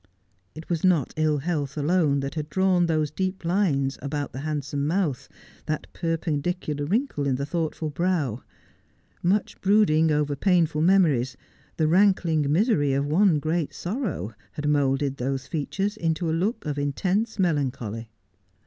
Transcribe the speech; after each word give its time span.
It 0.55 0.67
was 0.67 0.83
not 0.83 1.13
ill 1.15 1.37
health 1.37 1.77
alone 1.77 2.21
that 2.21 2.33
had 2.33 2.49
drawn 2.49 2.87
those 2.87 3.11
deep 3.11 3.45
lines 3.45 3.99
about 4.01 4.33
the 4.33 4.39
hand 4.39 4.63
some 4.65 4.87
mouth, 4.87 5.29
that 5.67 5.85
perpendicular 5.93 6.85
wrinkle 6.85 7.27
in 7.27 7.35
the 7.35 7.45
thoughtful 7.45 7.91
brow. 7.91 8.41
Much 9.21 9.61
brooding 9.61 10.09
over 10.09 10.35
painful 10.35 10.81
memories, 10.81 11.37
the 11.77 11.87
rankling 11.87 12.51
misery 12.51 12.93
of 12.93 13.05
one 13.05 13.37
great 13.37 13.75
sorrow, 13.75 14.33
had 14.53 14.67
moulded 14.67 15.17
those 15.17 15.45
features 15.45 15.97
into 15.97 16.27
a 16.31 16.33
look 16.33 16.65
of 16.65 16.79
intense 16.79 17.37
melancholy. 17.37 18.09